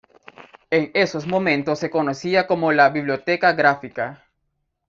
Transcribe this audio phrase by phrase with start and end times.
[0.71, 4.25] En esos momentos se conocía como la "Biblioteca Gráfica".